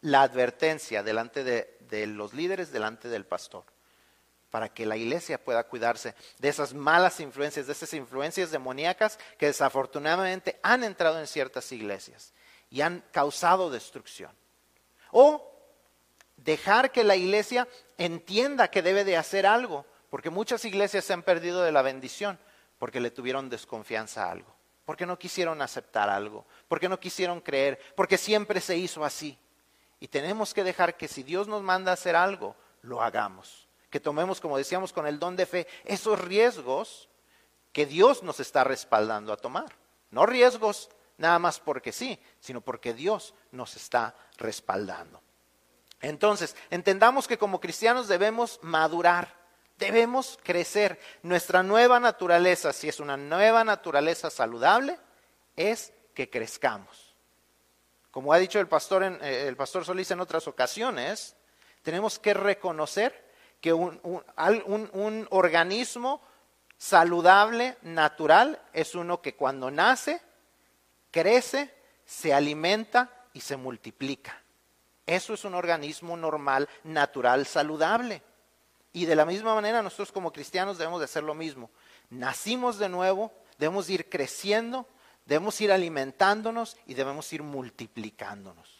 [0.00, 3.64] la advertencia delante de los líderes, delante del pastor
[4.50, 9.46] para que la iglesia pueda cuidarse de esas malas influencias, de esas influencias demoníacas que
[9.46, 12.32] desafortunadamente han entrado en ciertas iglesias
[12.70, 14.32] y han causado destrucción.
[15.10, 15.44] O
[16.36, 21.22] dejar que la iglesia entienda que debe de hacer algo, porque muchas iglesias se han
[21.22, 22.38] perdido de la bendición
[22.78, 27.78] porque le tuvieron desconfianza a algo, porque no quisieron aceptar algo, porque no quisieron creer,
[27.96, 29.38] porque siempre se hizo así.
[30.00, 34.00] Y tenemos que dejar que si Dios nos manda a hacer algo, lo hagamos que
[34.00, 37.08] tomemos, como decíamos, con el don de fe, esos riesgos
[37.72, 39.76] que Dios nos está respaldando a tomar.
[40.10, 45.20] No riesgos nada más porque sí, sino porque Dios nos está respaldando.
[46.00, 49.34] Entonces, entendamos que como cristianos debemos madurar,
[49.78, 50.98] debemos crecer.
[51.22, 54.98] Nuestra nueva naturaleza, si es una nueva naturaleza saludable,
[55.56, 57.14] es que crezcamos.
[58.10, 61.36] Como ha dicho el pastor, eh, el pastor Solís en otras ocasiones,
[61.82, 63.28] tenemos que reconocer
[63.60, 66.22] que un, organismo
[66.76, 70.20] saludable, natural, es uno que cuando nace,
[71.10, 74.40] crece, se alimenta y se multiplica.
[75.06, 78.22] Eso es un organismo normal, natural, saludable.
[78.92, 81.70] Y de la misma manera nosotros como cristianos debemos de hacer lo mismo.
[82.10, 84.86] Nacimos de nuevo, debemos ir creciendo,
[85.26, 88.77] debemos ir alimentándonos y debemos ir multiplicándonos.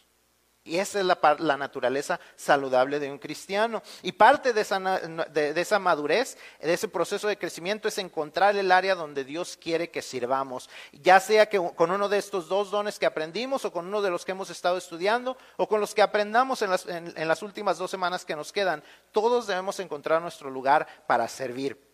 [0.63, 3.81] Y esa es la, naturaleza saludable de un cristiano.
[4.03, 8.71] Y parte de esa, de esa, madurez, de ese proceso de crecimiento, es encontrar el
[8.71, 10.69] área donde Dios quiere que sirvamos.
[10.91, 14.11] Ya sea que con uno de estos dos dones que aprendimos, o con uno de
[14.11, 17.77] los que hemos estado estudiando, o con los que aprendamos en las, en las últimas
[17.77, 21.88] dos semanas que nos quedan, todos debemos encontrar nuestro lugar para servir.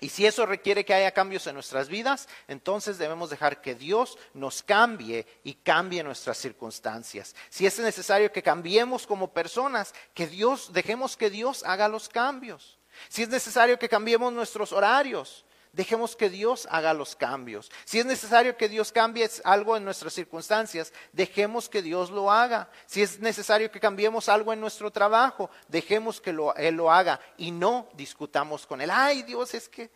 [0.00, 4.16] Y si eso requiere que haya cambios en nuestras vidas, entonces debemos dejar que Dios
[4.32, 7.34] nos cambie y cambie nuestras circunstancias.
[7.48, 12.78] Si es necesario que cambiemos como personas, que Dios, dejemos que Dios haga los cambios.
[13.08, 17.70] Si es necesario que cambiemos nuestros horarios, dejemos que Dios haga los cambios.
[17.84, 22.70] Si es necesario que Dios cambie algo en nuestras circunstancias, dejemos que Dios lo haga.
[22.86, 27.50] Si es necesario que cambiemos algo en nuestro trabajo, dejemos que Él lo haga y
[27.50, 28.90] no discutamos con Él.
[28.90, 29.90] Ay Dios, es que,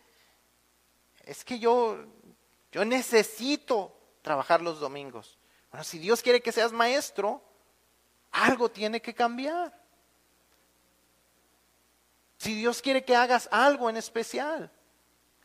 [1.23, 1.97] es que yo,
[2.71, 5.37] yo necesito trabajar los domingos.
[5.71, 7.43] Bueno, si Dios quiere que seas maestro,
[8.31, 9.83] algo tiene que cambiar.
[12.37, 14.71] Si Dios quiere que hagas algo en especial,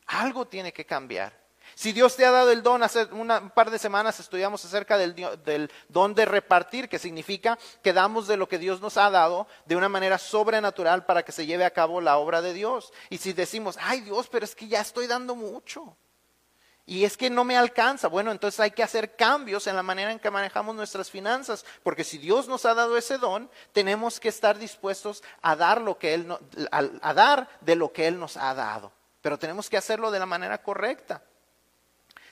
[0.09, 1.33] algo tiene que cambiar.
[1.75, 4.99] Si Dios te ha dado el don, hace una, un par de semanas estudiamos acerca
[4.99, 9.11] del, del, don de repartir, que significa que damos de lo que Dios nos ha
[9.11, 12.93] dado de una manera sobrenatural para que se lleve a cabo la obra de Dios.
[13.11, 15.97] Y si decimos, ay Dios, pero es que ya estoy dando mucho.
[16.85, 18.09] Y es que no me alcanza.
[18.09, 22.03] Bueno, entonces hay que hacer cambios en la manera en que manejamos nuestras finanzas, porque
[22.03, 26.15] si Dios nos ha dado ese don, tenemos que estar dispuestos a dar lo que
[26.15, 26.35] él
[26.71, 28.91] a dar de lo que él nos ha dado.
[29.29, 31.23] Pero tenemos que hacerlo de la manera correcta.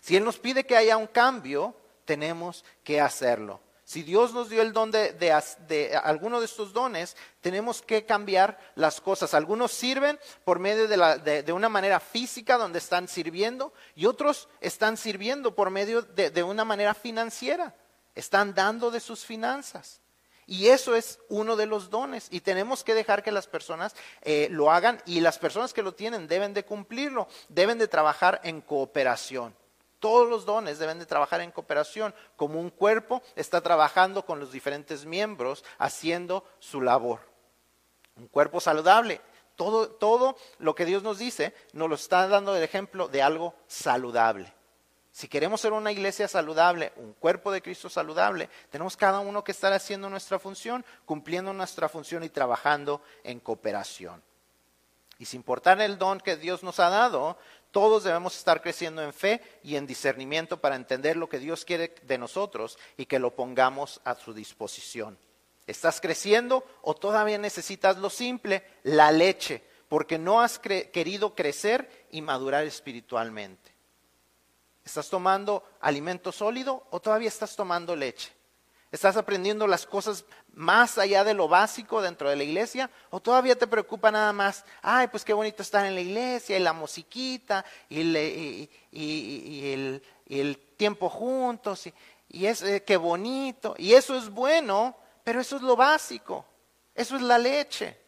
[0.01, 1.77] Si Él nos pide que haya un cambio,
[2.07, 3.61] tenemos que hacerlo.
[3.85, 9.03] Si Dios nos dio el don de, alguno de estos dones, tenemos que cambiar las
[9.03, 9.35] cosas.
[9.35, 14.97] Algunos sirven por medio de, de, una manera física, donde están sirviendo, y otros están
[14.97, 17.75] sirviendo por medio de, una manera financiera.
[18.15, 20.01] Están dando de sus finanzas.
[20.47, 22.29] Y eso es uno de los dones.
[22.31, 25.95] Y tenemos que dejar que las personas eh, lo hagan y las personas que lo
[25.95, 27.27] tienen deben de cumplirlo.
[27.49, 29.55] Deben de trabajar en cooperación.
[29.99, 34.53] Todos los dones deben de trabajar en cooperación, como un cuerpo está trabajando con los
[34.53, 37.21] diferentes miembros haciendo su labor.
[38.17, 39.21] Un cuerpo saludable.
[39.57, 43.55] Todo, todo lo que Dios nos dice nos lo está dando el ejemplo de algo
[43.67, 44.53] saludable.
[45.17, 49.53] Si queremos ser una iglesia saludable, un cuerpo de Cristo saludable, tenemos cada uno que
[49.53, 54.23] estar haciendo nuestra función, cumpliendo nuestra función y trabajando en cooperación.
[55.19, 57.39] Y sin importar el don que Dios nos ha dado,
[57.71, 61.95] todos debemos estar creciendo en fe y en discernimiento para entender lo que Dios quiere
[62.03, 65.17] de nosotros y que lo pongamos a su disposición.
[65.67, 72.21] ¿Estás creciendo o todavía necesitas lo simple, la leche, porque no has querido crecer y
[72.21, 73.76] madurar espiritualmente?
[74.87, 78.31] ¿Estás tomando alimento sólido o todavía estás tomando leche?
[78.93, 80.25] ¿Estás aprendiendo las cosas
[80.55, 82.89] más allá de lo básico dentro de la iglesia?
[83.11, 86.61] ¿O todavía te preocupa nada más, ay, pues qué bonito estar en la iglesia y
[86.61, 91.89] la musiquita y, el, tiempo juntos
[92.29, 93.75] y, es eh, qué bonito?
[93.79, 96.47] Y eso es bueno, pero eso es lo básico,
[96.95, 98.06] eso es la leche.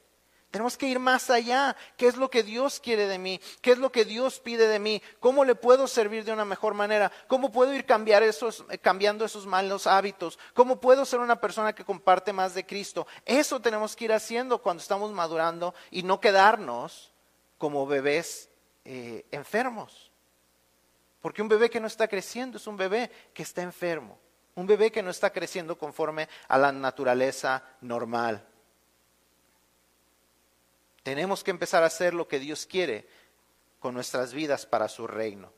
[0.51, 1.77] Tenemos que ir más allá.
[1.97, 3.41] ¿Qué es lo que Dios quiere de mí?
[3.61, 5.03] ¿Qué es lo que Dios pide de mí?
[5.21, 7.13] ¿Cómo le puedo servir de una mejor manera?
[7.27, 10.39] ¿Cómo puedo ir eh, cambiando esos malos hábitos?
[10.55, 13.07] ¿Cómo puedo ser una persona que comparte más de Cristo?
[13.27, 17.13] Eso tenemos que ir haciendo cuando estamos madurando y no quedarnos
[17.59, 18.49] como bebés
[18.87, 20.11] eh, enfermos.
[21.21, 24.19] Porque un bebé que no está creciendo es un bebé que está enfermo.
[24.55, 28.48] Un bebé que no está creciendo conforme a la naturaleza normal.
[31.09, 33.09] Tenemos que empezar a hacer lo que Dios quiere
[33.81, 35.51] con nuestras vidas para su reino.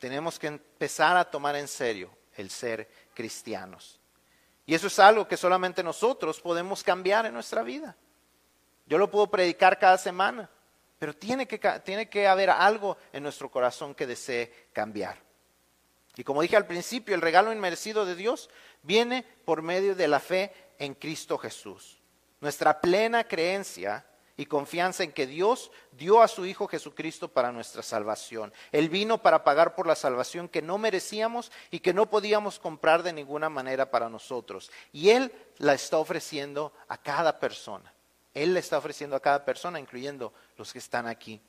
[0.00, 4.00] Tenemos que empezar a tomar en serio el ser cristianos.
[4.64, 7.94] Y eso es algo que solamente nosotros podemos cambiar en nuestra vida.
[8.86, 10.48] Yo lo puedo predicar cada semana,
[10.98, 15.18] pero tiene que, tiene que haber algo en nuestro corazón que desee cambiar.
[16.16, 18.48] Y como dije al principio, el regalo inmerecido de Dios
[18.82, 21.95] viene por medio de la fe en Cristo Jesús.
[22.40, 24.04] Nuestra plena creencia
[24.36, 28.52] y confianza en que Dios dio a su Hijo Jesucristo para nuestra salvación.
[28.70, 33.02] Él vino para pagar por la salvación que no merecíamos y que no podíamos comprar
[33.02, 34.70] de ninguna manera para nosotros.
[34.92, 37.92] Y Él la está ofreciendo a cada persona.
[38.34, 41.40] Él la está ofreciendo a cada persona, incluyendo los que están aquí,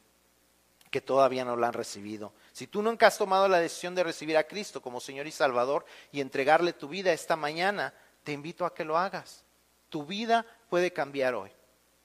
[0.90, 2.32] que todavía no la han recibido.
[2.54, 5.86] Si tú nunca has tomado la decisión de recibir a Cristo como Señor y Salvador
[6.14, 9.44] y entregarle tu vida esta mañana, te invito a que lo hagas.
[9.90, 11.52] Tu vida puede cambiar hoy,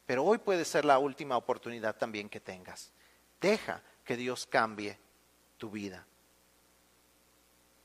[0.07, 2.93] pero hoy puede ser la última oportunidad también que tengas.
[3.41, 4.99] Deja que Dios cambie
[5.59, 6.07] tu vida.